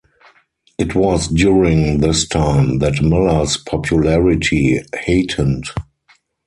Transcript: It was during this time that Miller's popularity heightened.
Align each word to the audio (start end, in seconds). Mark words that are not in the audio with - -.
It 0.79 0.95
was 0.95 1.27
during 1.27 1.99
this 1.99 2.27
time 2.27 2.79
that 2.79 3.03
Miller's 3.03 3.55
popularity 3.57 4.81
heightened. 4.95 5.65